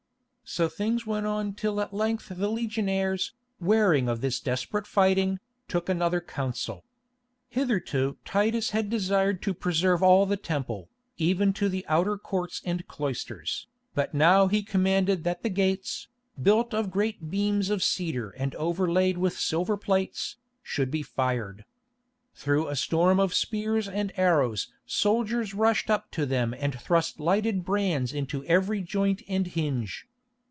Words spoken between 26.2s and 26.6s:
them